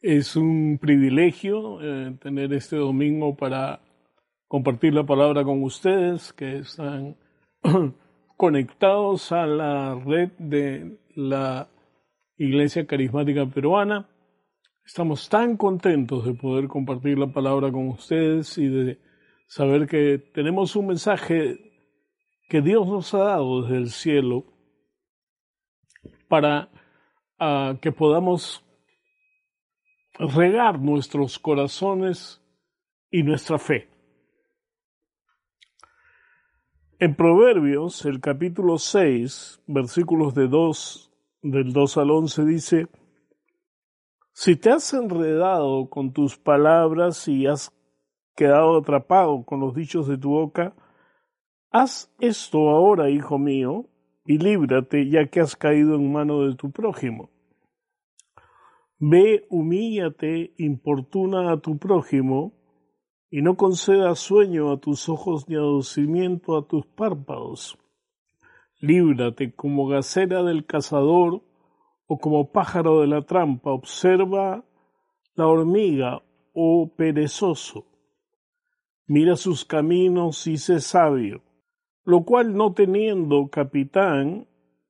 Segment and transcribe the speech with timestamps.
[0.00, 3.80] Es un privilegio eh, tener este domingo para
[4.46, 7.16] compartir la palabra con ustedes que están
[8.36, 11.68] conectados a la red de la
[12.36, 14.08] Iglesia Carismática Peruana.
[14.86, 19.00] Estamos tan contentos de poder compartir la palabra con ustedes y de
[19.48, 21.58] saber que tenemos un mensaje
[22.48, 24.44] que Dios nos ha dado desde el cielo
[26.28, 26.70] para
[27.40, 28.64] ah, que podamos
[30.18, 32.42] regar nuestros corazones
[33.10, 33.88] y nuestra fe.
[36.98, 42.88] En Proverbios, el capítulo 6, versículos de 2, del 2 al 11, dice,
[44.32, 47.72] Si te has enredado con tus palabras y has
[48.34, 50.74] quedado atrapado con los dichos de tu boca,
[51.70, 53.86] haz esto ahora, hijo mío,
[54.26, 57.30] y líbrate ya que has caído en mano de tu prójimo
[59.00, 62.52] Ve, humíllate, importuna a tu prójimo,
[63.30, 67.78] y no concedas sueño a tus ojos ni adocimiento a tus párpados.
[68.80, 71.42] Líbrate como gacera del cazador
[72.06, 73.70] o como pájaro de la trampa.
[73.70, 74.64] Observa
[75.34, 76.22] la hormiga,
[76.54, 77.86] oh perezoso.
[79.06, 81.42] Mira sus caminos y sé sabio,
[82.04, 84.48] lo cual no teniendo capitán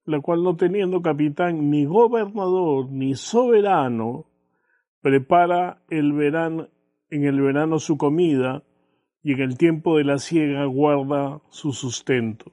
[0.08, 4.24] la cual no teniendo capitán ni gobernador ni soberano,
[5.02, 6.68] prepara el verano,
[7.10, 8.64] en el verano su comida
[9.22, 12.52] y en el tiempo de la siega guarda su sustento.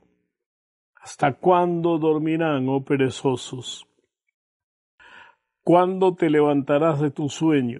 [1.01, 3.87] ¿Hasta cuándo dormirán, oh perezosos?
[5.63, 7.79] ¿Cuándo te levantarás de tu sueño?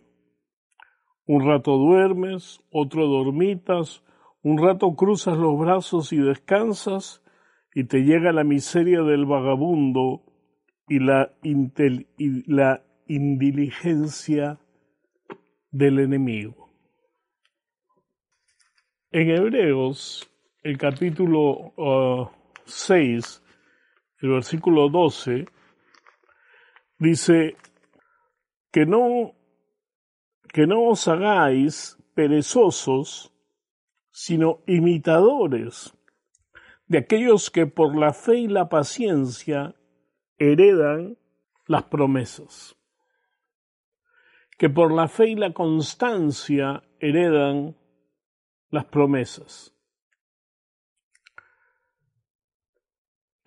[1.25, 4.05] Un rato duermes, otro dormitas,
[4.41, 7.24] un rato cruzas los brazos y descansas,
[7.75, 10.23] y te llega la miseria del vagabundo
[10.87, 11.33] y la,
[13.07, 14.57] indiligencia
[15.71, 16.73] del enemigo.
[19.11, 20.31] En Hebreos,
[20.63, 21.73] el capítulo
[22.64, 25.45] 6, uh, el versículo 12,
[26.97, 27.58] dice
[28.71, 29.33] que no,
[30.47, 33.33] que no os hagáis perezosos,
[34.11, 35.95] sino imitadores
[36.87, 39.75] de aquellos que por la fe y la paciencia
[40.37, 41.17] heredan
[41.67, 42.75] las promesas,
[44.57, 47.75] que por la fe y la constancia heredan
[48.69, 49.71] las promesas.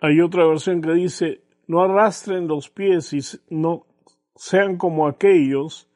[0.01, 3.19] Hay otra versión que dice, no arrastren los pies y
[3.53, 3.85] no
[4.35, 5.89] sean como aquellos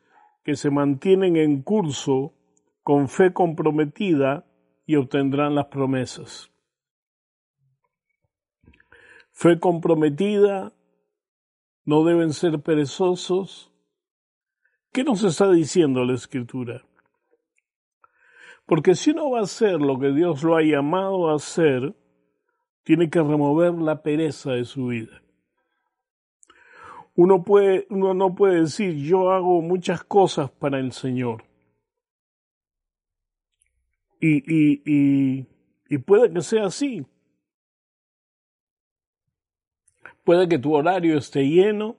[0.43, 2.33] que se mantienen en curso
[2.83, 4.45] con fe comprometida
[4.85, 6.53] y obtendrán las promesas
[9.33, 10.71] fe comprometida,
[11.85, 13.71] no deben ser perezosos.
[14.91, 16.85] ¿Qué nos está diciendo la Escritura?
[18.66, 21.93] Porque si uno va a hacer lo que Dios lo ha llamado a hacer,
[22.83, 25.22] tiene que remover la pereza de su vida.
[27.16, 31.43] Uno, puede, uno no puede decir yo hago muchas cosas para el Señor.
[34.19, 35.47] Y, y, y,
[35.89, 37.05] y puede que sea así,
[40.23, 41.97] Puede que tu horario esté lleno,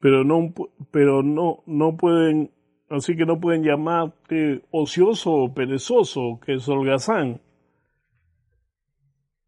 [0.00, 0.54] pero no,
[0.90, 2.52] pero no, no pueden,
[2.88, 7.42] así que no pueden llamarte ocioso o perezoso, que es holgazán.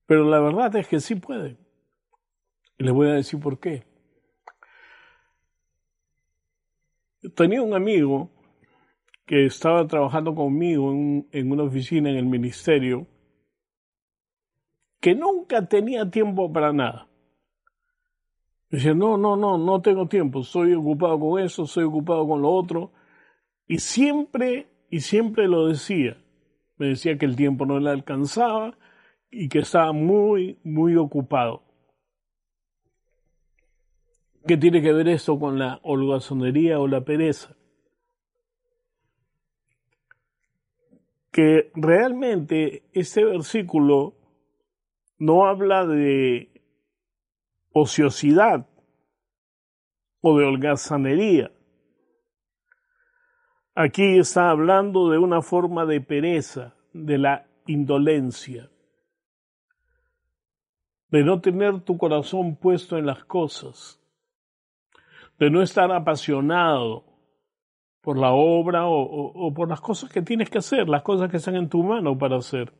[0.07, 1.59] Pero la verdad es que sí pueden.
[2.79, 3.85] Y les voy a decir por qué.
[7.35, 8.31] Tenía un amigo
[9.27, 13.07] que estaba trabajando conmigo en, en una oficina en el ministerio
[15.01, 17.09] que nunca tenía tiempo para nada.
[18.71, 22.51] Dice, no, no, no, no tengo tiempo, estoy ocupado con eso, estoy ocupado con lo
[22.51, 22.93] otro.
[23.67, 26.19] Y siempre, y siempre lo decía.
[26.77, 28.77] Me decía que el tiempo no le alcanzaba
[29.31, 31.63] y que estaba muy, muy ocupado.
[34.47, 37.57] ¿Qué tiene que ver esto con la holgazonería o la pereza?
[41.31, 44.18] Que realmente este versículo
[45.19, 46.51] no habla de
[47.73, 48.67] ociosidad
[50.21, 51.51] o de holgazanería.
[53.75, 58.71] Aquí está hablando de una forma de pereza, de la indolencia,
[61.11, 64.01] de no tener tu corazón puesto en las cosas,
[65.39, 67.05] de no estar apasionado
[68.01, 71.37] por la obra o, o por las cosas que tienes que hacer, las cosas que
[71.37, 72.73] están en tu mano para hacer.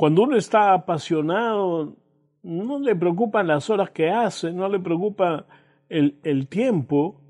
[0.00, 1.94] Cuando uno está apasionado,
[2.42, 5.44] no le preocupan las horas que hace, no le preocupa
[5.90, 7.20] el, tiempo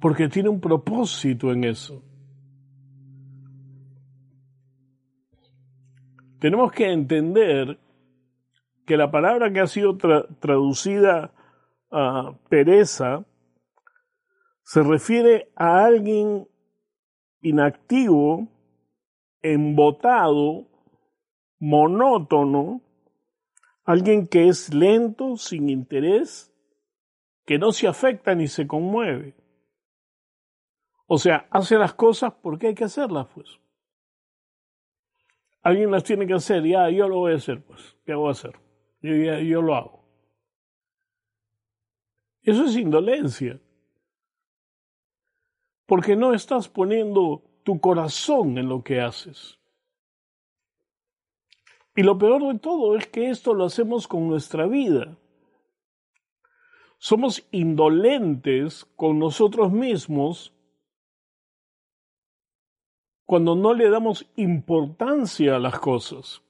[0.00, 2.02] porque tiene un propósito en eso.
[6.40, 7.78] Tenemos que entender
[8.84, 11.30] que la palabra que ha sido traducida
[11.92, 13.24] a pereza
[14.64, 16.48] se refiere a alguien
[17.42, 18.48] inactivo,
[19.40, 20.67] embotado,
[21.58, 22.82] monótono,
[23.84, 26.52] alguien que es lento, sin interés,
[27.44, 29.34] que no se afecta ni se conmueve.
[31.06, 33.58] O sea, hace las cosas porque hay que hacerlas, pues.
[35.62, 37.96] Alguien las tiene que hacer, ya, yo lo voy a hacer, pues.
[38.04, 38.52] ¿Qué voy a hacer?
[39.00, 40.04] Yo, yo lo hago.
[42.42, 43.60] Eso es indolencia.
[45.86, 49.57] Porque no estás poniendo tu corazón en lo que haces.
[51.98, 55.18] Y lo peor de todo es que esto lo hacemos con nuestra vida.
[56.96, 60.54] Somos indolentes con nosotros mismos
[63.24, 66.40] cuando no le damos importancia a las cosas.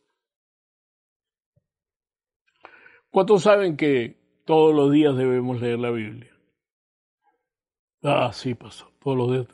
[3.08, 6.38] ¿Cuántos saben que todos los días debemos leer la Biblia?
[8.02, 9.46] Ah, sí, pasó, todos los días.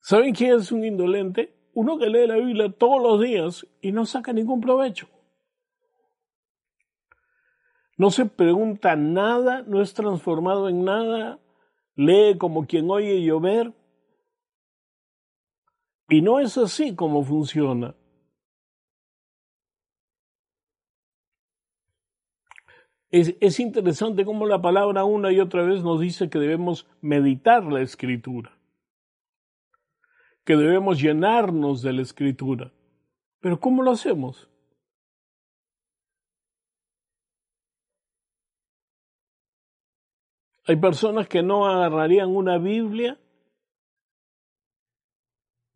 [0.00, 1.59] ¿Saben quién es un indolente?
[1.72, 5.08] Uno que lee la Biblia todos los días y no saca ningún provecho.
[7.96, 11.38] No se pregunta nada, no es transformado en nada,
[11.96, 13.74] lee como quien oye llover,
[16.10, 17.94] y no es así como funciona.
[23.10, 27.64] Es, es, interesante cómo la palabra una y otra vez nos dice que debemos meditar
[27.64, 28.56] la escritura,
[30.44, 32.72] que debemos llenarnos de la escritura.
[33.40, 34.48] Pero ¿cómo lo hacemos?
[40.66, 43.18] Hay personas que no agarrarían una Biblia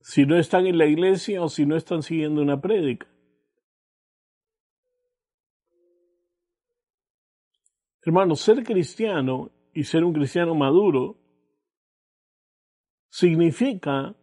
[0.01, 3.09] si no están en la iglesia o si no están siguiendo una prédica.
[8.03, 11.17] Hermano, ser cristiano y ser un cristiano maduro
[13.09, 14.15] significa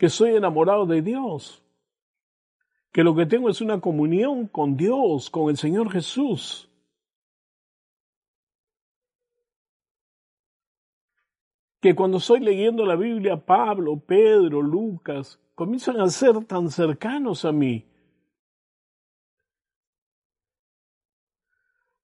[0.00, 1.62] que soy enamorado de Dios,
[2.90, 6.66] que lo que tengo es una comunión con Dios, con el Señor Jesús.
[11.82, 17.52] que cuando estoy leyendo la Biblia, Pablo, Pedro, Lucas, comienzan a ser tan cercanos a
[17.52, 17.86] mí.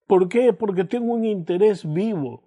[0.06, 0.54] ¿Por qué?
[0.54, 2.45] Porque tengo un interés vivo.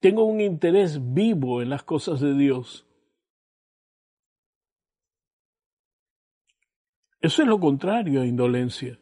[0.00, 2.86] Tengo un interés vivo en las cosas de Dios.
[7.20, 8.98] Eso es lo contrario a indolencia.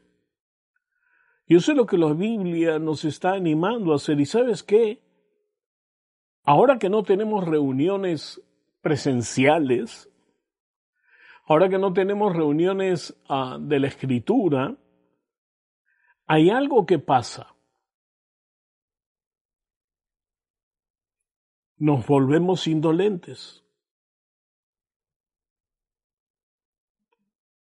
[1.47, 4.19] Y eso es lo que la Biblia nos está animando a hacer.
[4.19, 5.03] ¿Y sabes qué?
[6.43, 8.41] Ahora que no tenemos reuniones
[8.81, 10.11] presenciales,
[11.47, 14.77] ahora que no tenemos reuniones ah, de la escritura,
[16.27, 17.54] hay algo que pasa.
[21.87, 23.63] Nos volvemos indolentes.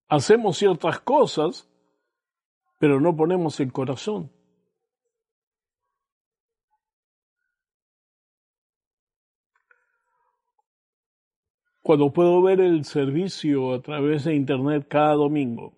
[0.09, 1.69] Hacemos ciertas cosas
[2.79, 4.31] pero no ponemos el corazón.
[11.81, 15.73] Cuando puedo ver el servicio a través de Internet cada domingo,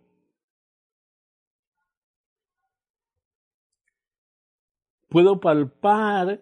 [5.09, 6.41] puedo palpar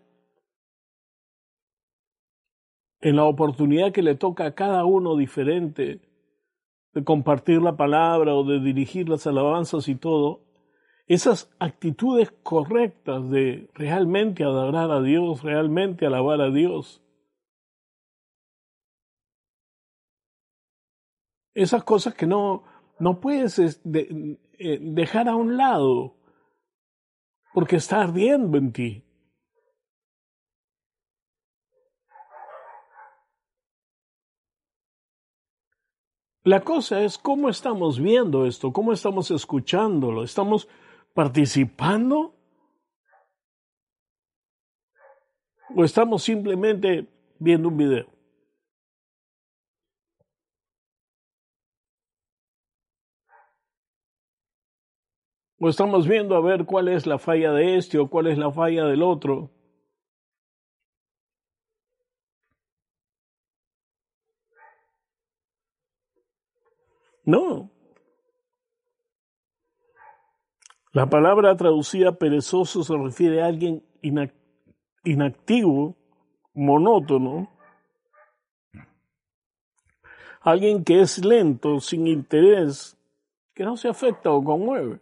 [3.02, 6.02] en la oportunidad que le toca a cada uno diferente
[6.94, 10.42] de compartir la palabra o de dirigir las alabanzas y todo,
[11.08, 17.02] esas actitudes correctas de realmente adorar a Dios, realmente alabar a Dios.
[21.56, 22.64] Esas cosas que no,
[23.00, 24.38] no puedes eh,
[24.82, 26.16] dejar a un lado
[27.54, 29.09] porque está ardiendo en ti.
[36.44, 40.70] La cosa es cómo estamos viendo esto, cómo estamos escuchándolo, estamos
[41.14, 42.34] participando?
[45.76, 47.08] ¿O estamos simplemente
[47.40, 48.08] viendo un video?
[55.60, 58.50] ¿O estamos viendo a ver cuál es la falla de este o cuál es la
[58.50, 59.52] falla del otro?
[67.30, 67.70] No,
[70.92, 73.84] La palabra traducida perezoso se refiere a alguien
[75.04, 75.96] inactivo,
[76.56, 77.48] monótono,
[80.42, 82.98] alguien que es lento, sin interés,
[83.54, 85.00] que no se afecta o conmueve.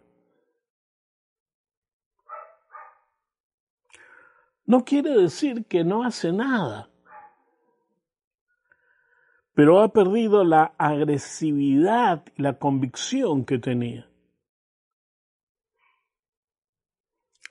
[4.66, 6.87] No quiere decir que no hace nada,
[9.58, 14.08] pero ha perdido la agresividad y la convicción que tenía.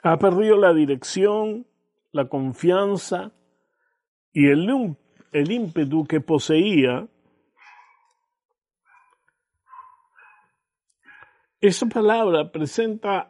[0.04, 1.68] Ha perdido la dirección,
[2.14, 3.34] la confianza
[4.32, 4.96] y el,
[5.34, 7.10] ímpetu que poseía.
[11.60, 13.30] Esa palabra presenta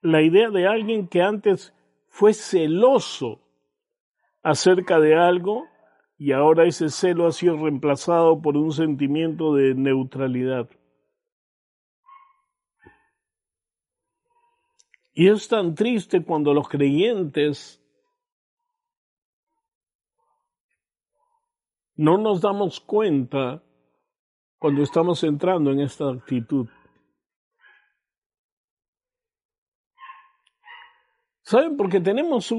[0.00, 1.74] la idea de alguien que antes
[2.08, 3.42] fue celoso
[4.42, 5.73] acerca de algo
[6.16, 10.68] y ahora ese celo ha sido reemplazado por un sentimiento de neutralidad.
[15.12, 17.80] Y es tan triste cuando los creyentes
[21.96, 23.62] no nos damos cuenta
[24.58, 26.68] cuando estamos entrando en esta actitud.
[31.42, 31.76] ¿Saben?
[31.76, 32.52] Porque tenemos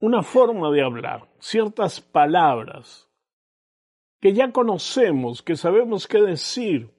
[0.00, 3.10] una forma de hablar, ciertas palabras
[4.20, 6.90] que ya conocemos, que sabemos qué decir.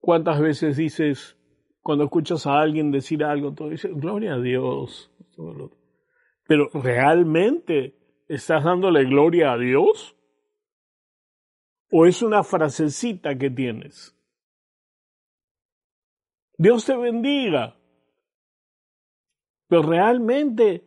[0.00, 1.36] ¿Cuántas veces dices,
[1.80, 5.12] cuando escuchas a alguien decir algo, todo dices, gloria a Dios?
[6.46, 10.16] Pero ¿realmente estás dándole gloria a Dios?
[11.90, 14.17] ¿O es una frasecita que tienes?
[16.58, 17.76] Dios te bendiga.
[19.68, 20.84] Pero realmente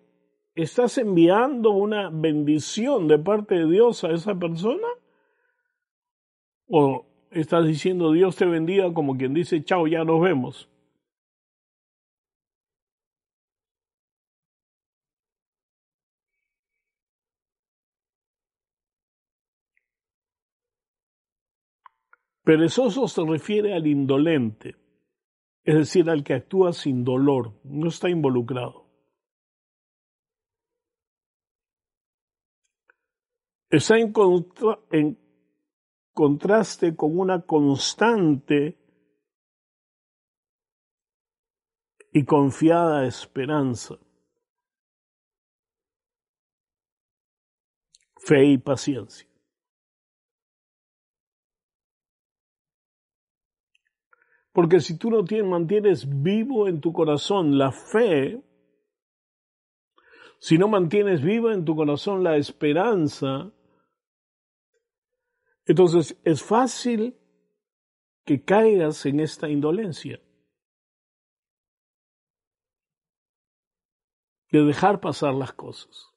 [0.53, 4.87] estás enviando una bendición de parte de Dios a esa persona?
[6.67, 10.67] ¿O estás diciendo Dios te bendiga como quien dice chao, ya nos vemos?
[22.43, 24.75] Perezoso se refiere al indolente,
[25.63, 28.89] es decir, al que actúa sin dolor, no está involucrado.
[33.69, 34.13] Está en,
[34.91, 35.17] en
[36.13, 38.77] contraste con una constante
[42.11, 43.95] y confiada esperanza,
[48.17, 49.30] fe y paciencia.
[54.53, 58.43] Porque si tú no tienes, mantienes vivo en tu corazón la fe,
[60.39, 63.51] si no mantienes viva en tu corazón la esperanza,
[65.65, 67.17] entonces es fácil
[68.25, 70.19] que caigas en esta indolencia.
[74.51, 76.10] De dejar pasar las cosas.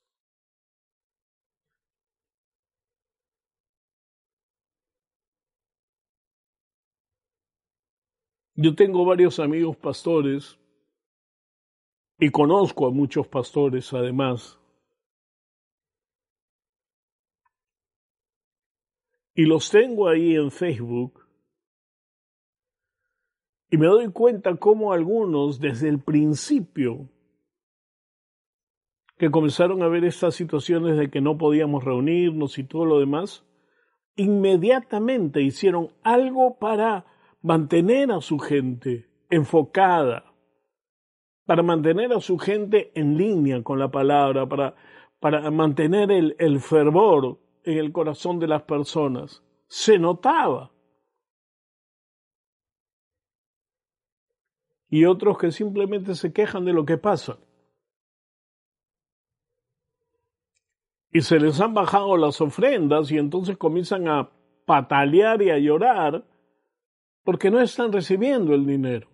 [8.57, 10.59] Yo tengo varios amigos pastores
[12.19, 14.61] y conozco a muchos pastores además.
[19.35, 21.21] Y los tengo ahí en Facebook.
[23.71, 27.09] Y me doy cuenta cómo algunos desde el principio
[29.17, 33.45] que comenzaron a ver estas situaciones de que no podíamos reunirnos y todo lo demás,
[34.15, 37.05] inmediatamente hicieron algo para
[37.45, 40.33] mantener a su gente enfocada,
[41.45, 44.75] para mantener a su gente en línea con la palabra, para,
[45.21, 49.45] para mantener el, el fervor en el corazón de las personas.
[49.67, 50.73] Se notaba.
[54.89, 57.37] Y otros que simplemente se quejan de lo que pasa.
[61.11, 64.31] Y se les han bajado las ofrendas y entonces comienzan a
[64.65, 66.25] patalear y a llorar
[67.25, 69.09] porque no están recibiendo el dinero.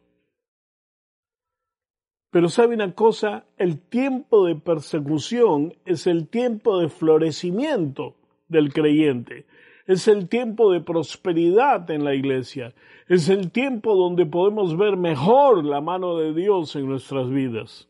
[2.31, 8.15] Pero sabe una cosa, el tiempo de persecución es el tiempo de florecimiento
[8.49, 9.47] del creyente,
[9.87, 12.73] es el tiempo de prosperidad en la iglesia,
[13.09, 17.90] es el tiempo donde podemos ver mejor la mano de Dios en nuestras vidas.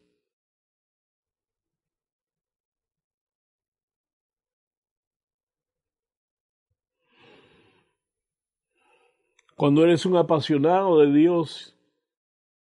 [9.60, 11.78] Cuando eres un apasionado de Dios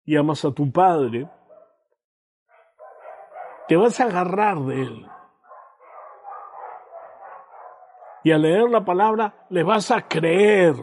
[0.03, 1.27] y amas a tu Padre,
[3.67, 5.07] te vas a agarrar de Él.
[8.23, 10.75] Y al leer la palabra, le vas a creer.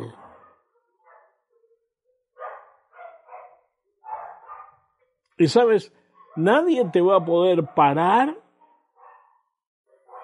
[5.38, 5.94] Y sabes,
[6.34, 8.36] nadie te va a poder parar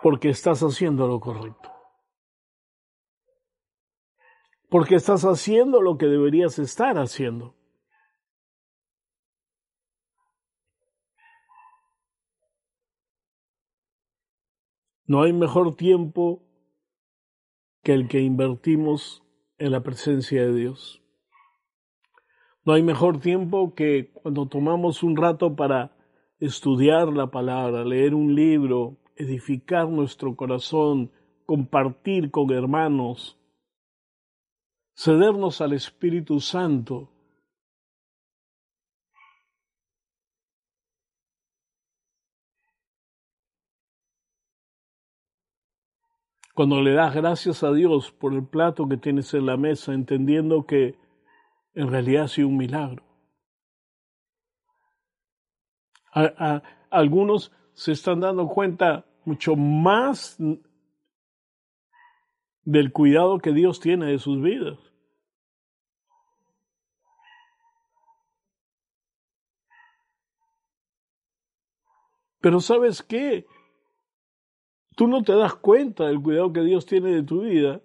[0.02, 1.67] porque estás haciendo lo correcto.
[4.68, 7.54] Porque estás haciendo lo que deberías estar haciendo.
[15.06, 16.42] No hay mejor tiempo
[17.82, 19.22] que el que invertimos
[19.56, 21.02] en la presencia de Dios.
[22.66, 25.96] No hay mejor tiempo que cuando tomamos un rato para
[26.38, 31.10] estudiar la palabra, leer un libro, edificar nuestro corazón,
[31.46, 33.37] compartir con hermanos,
[34.98, 37.08] cedernos al Espíritu Santo.
[46.52, 50.66] Cuando le das gracias a Dios por el plato que tienes en la mesa, entendiendo
[50.66, 50.98] que
[51.74, 53.04] en realidad ha sido un milagro.
[56.90, 60.36] algunos se están dando cuenta mucho más
[62.64, 64.87] del cuidado que Dios tiene de sus vidas.
[72.40, 73.46] Pero sabes qué?
[74.96, 77.80] Tú no te das cuenta del cuidado que Dios tiene de tu vida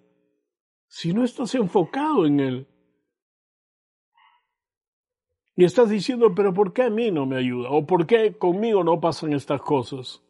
[0.88, 2.68] si no estás enfocado en Él.
[5.56, 7.70] Y estás diciendo, pero ¿por qué a mí no me ayuda?
[7.70, 10.20] ¿O por qué conmigo no pasan estas cosas?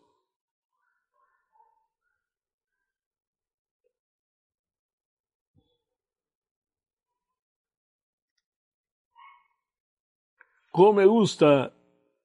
[10.71, 11.73] ¿Cómo me gusta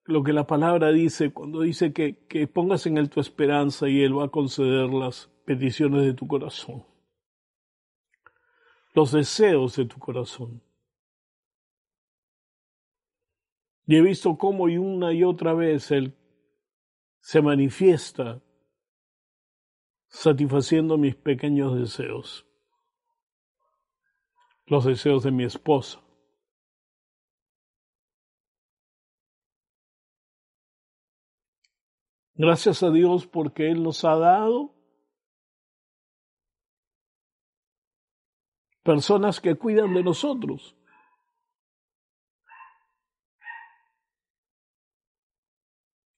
[0.10, 4.02] lo que la palabra dice cuando dice que, que pongas en Él tu esperanza y
[4.02, 6.84] Él va a conceder las peticiones de tu corazón?
[8.96, 10.64] Los deseos de tu corazón.
[13.86, 16.16] Y he visto cómo y una y otra vez Él
[17.22, 18.42] se manifiesta
[20.08, 22.48] satisfaciendo mis pequeños deseos,
[24.66, 26.02] los deseos de mi esposa.
[32.42, 34.74] Gracias a Dios porque Él nos ha dado
[38.82, 40.74] personas que cuidan de nosotros.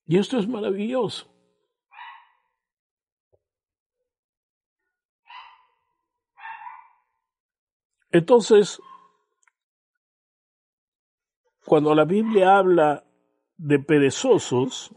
[0.06, 1.28] Y esto es maravilloso.
[8.12, 8.80] Entonces,
[11.66, 13.08] cuando la Biblia habla
[13.58, 14.94] de perezosos,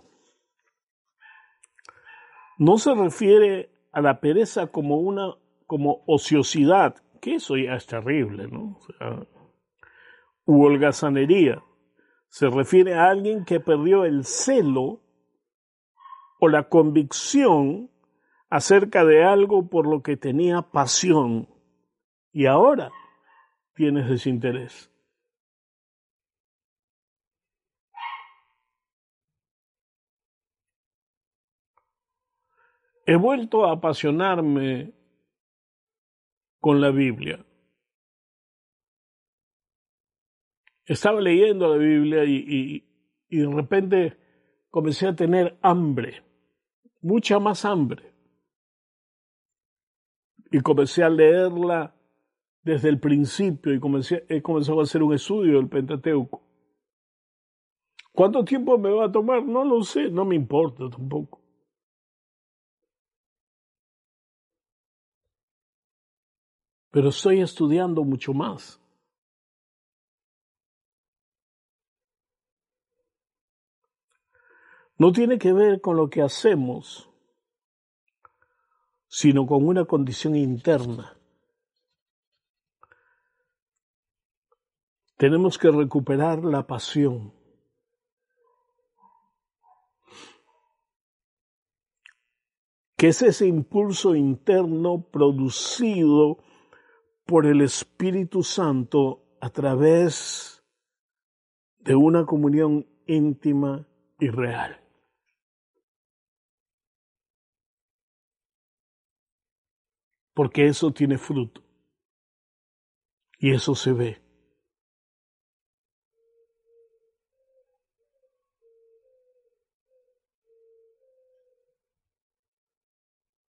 [2.59, 5.35] no se refiere a la pereza como una
[5.67, 8.79] como ociosidad, que eso ya es terrible, ¿no?
[9.01, 11.63] O u holgazanería.
[12.29, 15.01] Se refiere a alguien que perdió el celo
[16.39, 17.91] o la convicción
[18.51, 21.49] acerca de algo por lo que tenía pasión
[22.33, 22.93] y ahora
[23.75, 24.94] tienes desinterés.
[33.07, 34.93] He vuelto a apasionarme
[36.61, 37.45] con la Biblia.
[40.87, 42.85] Estaba leyendo la Biblia y,
[43.29, 44.17] y de repente
[44.71, 46.23] comencé a tener hambre,
[47.01, 48.13] mucha más hambre.
[50.51, 51.95] Y comencé a leerla
[52.63, 56.43] desde el principio y comencé, he comenzado a hacer un estudio del Pentateuco.
[58.13, 59.45] ¿Cuánto tiempo me va a tomar?
[59.45, 61.44] No lo sé, no me importa tampoco.
[66.95, 68.81] Pero estoy estudiando mucho más.
[74.97, 77.11] no tiene que ver con lo que hacemos,
[79.09, 81.19] sino con una condición interna.
[85.17, 87.33] Tenemos que recuperar la pasión.
[92.97, 96.39] que es ese impulso interno producido
[97.25, 100.63] por el Espíritu Santo a través
[101.79, 103.87] de una comunión íntima
[104.19, 104.85] y real.
[110.35, 111.63] porque eso tiene fruto.
[113.39, 114.21] Y eso se ve.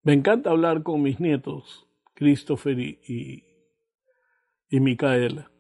[0.03, 3.43] Me encanta hablar con mis nietos Christopher y,
[4.71, 5.51] Micaela.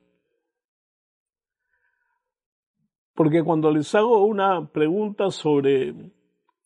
[3.14, 5.94] Porque cuando les hago una pregunta sobre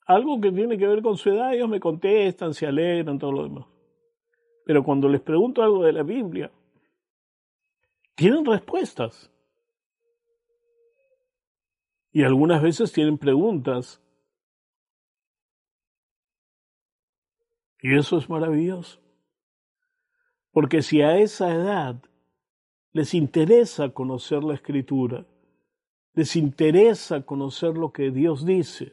[0.07, 3.43] algo que tiene que ver con su edad, ellos me contestan, se alegran, todo lo
[3.45, 3.67] demás.
[4.65, 6.51] Pero cuando les pregunto algo de la Biblia,
[8.17, 9.31] tienen respuestas.
[12.13, 14.03] Y algunas veces tienen preguntas.
[17.81, 19.01] Y eso es maravilloso.
[20.51, 22.03] Porque si a esa edad
[22.93, 25.27] les interesa conocer la escritura,
[26.15, 28.93] les interesa conocer lo que Dios dice,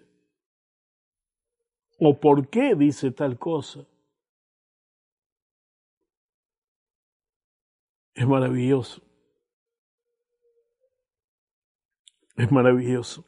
[1.99, 3.85] o por qué dice tal cosa,
[8.13, 9.01] es maravilloso.
[12.35, 13.25] Es maravilloso.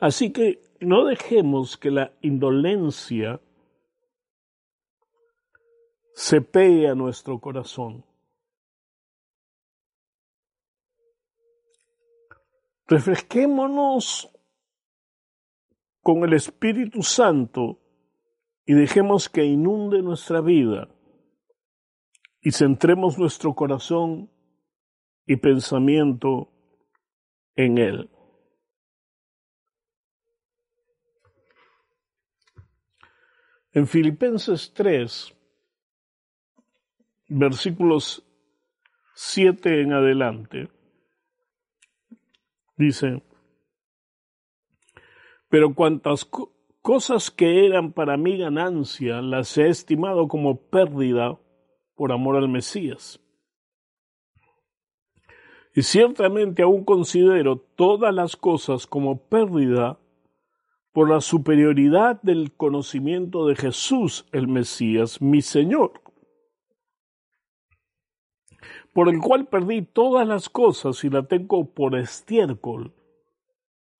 [0.00, 3.40] Así que no dejemos que la indolencia
[6.16, 8.02] se pegue a nuestro corazón.
[12.86, 14.32] Refresquémonos
[16.00, 17.82] con el Espíritu Santo
[18.64, 20.88] y dejemos que inunde nuestra vida
[22.40, 24.30] y centremos nuestro corazón
[25.26, 26.50] y pensamiento
[27.56, 28.10] en Él.
[33.72, 35.35] En Filipenses 3,
[37.28, 38.24] versículos
[39.14, 40.68] 7 en adelante,
[42.76, 43.22] dice,
[45.48, 46.28] pero cuantas
[46.82, 51.38] cosas que eran para mí ganancia las he estimado como pérdida
[51.94, 53.20] por amor al Mesías.
[55.74, 59.98] Y ciertamente aún considero todas las cosas como pérdida
[60.92, 66.00] por la superioridad del conocimiento de Jesús el Mesías, mi Señor,
[68.96, 72.94] por el cual perdí todas las cosas y la tengo por estiércol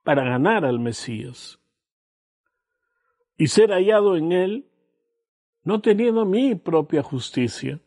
[0.03, 1.61] para ganar al Mesías.
[3.37, 4.67] Y ser hallado en él,
[5.65, 7.79] no teniendo mi propia justicia,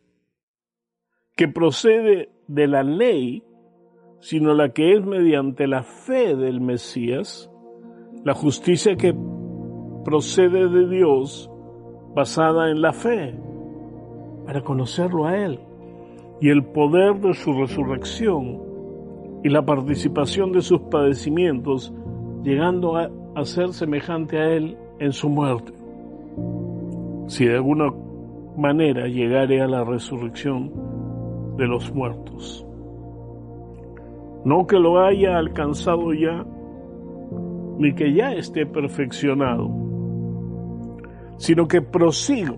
[1.35, 3.41] que procede de la ley,
[4.19, 7.49] sino la que es mediante la fe del Mesías,
[8.23, 9.15] la justicia que
[10.05, 11.49] procede de Dios
[12.13, 13.33] basada en la fe,
[14.45, 15.59] para conocerlo a Él,
[16.41, 18.61] y el poder de su resurrección
[19.43, 21.93] y la participación de sus padecimientos,
[22.43, 23.09] llegando a,
[23.43, 25.71] ser semejante a Él en su muerte.
[27.27, 27.93] Si de alguna
[28.57, 30.71] manera llegare a la resurrección
[31.55, 32.65] de los muertos.
[34.43, 36.45] No que lo haya alcanzado ya,
[37.77, 39.69] ni que ya esté perfeccionado,
[41.37, 42.57] sino que prosigo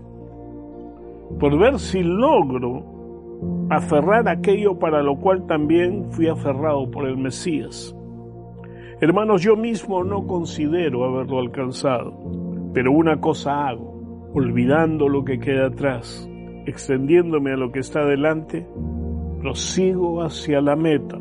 [1.38, 2.91] por ver si logro
[3.70, 7.96] aferrar aquello para lo cual también fui aferrado por el Mesías.
[9.00, 12.12] Hermanos, yo mismo no considero haberlo alcanzado,
[12.72, 16.28] pero una cosa hago, olvidando lo que queda atrás,
[16.66, 18.66] extendiéndome a lo que está delante,
[19.40, 21.18] prosigo hacia la meta,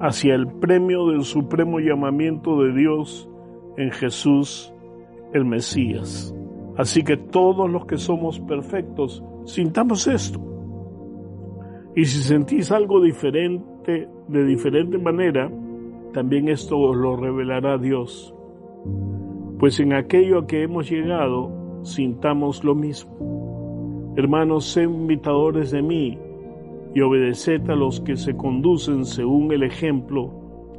[0.00, 3.28] hacia el premio del supremo llamamiento de Dios
[3.76, 4.74] en Jesús
[5.32, 6.34] el Mesías.
[6.76, 10.40] Así que todos los que somos perfectos, sintamos esto.
[11.94, 15.50] Y si sentís algo diferente, de diferente manera,
[16.12, 18.34] también esto os lo revelará Dios.
[19.58, 21.50] Pues en aquello a que hemos llegado,
[21.82, 24.12] sintamos lo mismo.
[24.16, 26.18] Hermanos, sean imitadores de mí
[26.94, 30.30] y obedeced a los que se conducen según el ejemplo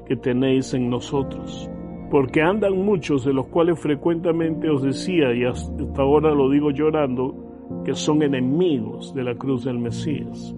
[0.05, 1.69] que tenéis en nosotros.
[2.09, 7.83] Porque andan muchos de los cuales frecuentemente os decía, y hasta ahora lo digo llorando,
[7.85, 10.53] que son enemigos de la cruz del Mesías,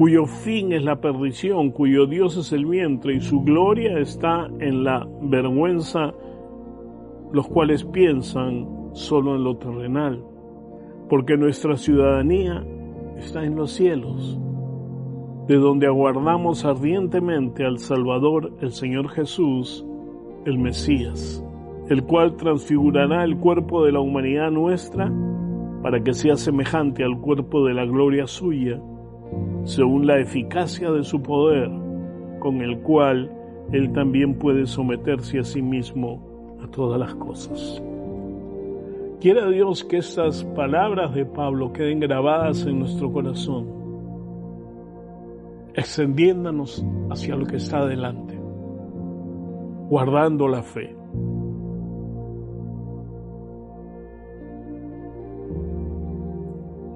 [0.00, 4.82] cuyo fin es la perdición, cuyo Dios es el vientre y su gloria está en
[4.82, 6.14] la vergüenza,
[7.34, 10.24] los cuales piensan solo en lo terrenal,
[11.10, 12.64] porque nuestra ciudadanía
[13.18, 14.40] está en los cielos
[15.46, 19.84] de donde aguardamos ardientemente al Salvador, el Señor Jesús,
[20.46, 21.44] el Mesías,
[21.90, 25.12] el cual transfigurará el cuerpo de la humanidad nuestra
[25.82, 28.80] para que sea semejante al cuerpo de la gloria suya,
[29.64, 31.70] según la eficacia de su poder,
[32.38, 33.30] con el cual
[33.72, 37.82] Él también puede someterse a sí mismo a todas las cosas.
[39.20, 43.78] Quiera Dios que estas palabras de Pablo queden grabadas en nuestro corazón
[45.74, 48.38] extendiéndonos hacia lo que está adelante,
[49.88, 51.00] guardando la fe.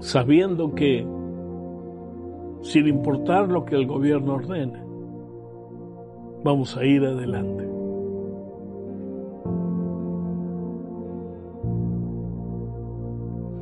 [0.04, 1.06] sabiendo que,
[2.64, 4.82] sin importar lo que el gobierno ordene,
[6.42, 7.68] vamos a ir adelante.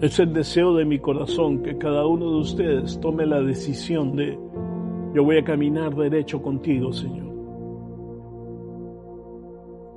[0.01, 4.39] Es el deseo de mi corazón que cada uno de ustedes tome la decisión de,
[5.15, 7.33] yo voy a caminar derecho contigo, Señor.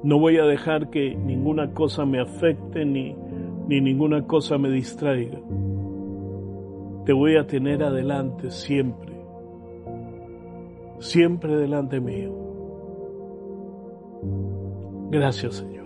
[0.03, 3.15] No voy a dejar que ninguna cosa me afecte ni,
[3.67, 5.39] ni ninguna cosa me distraiga.
[7.05, 9.13] Te voy a tener adelante siempre,
[10.99, 12.33] siempre delante mío.
[15.11, 15.85] Gracias, Señor.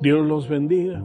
[0.00, 1.02] Dios los bendiga.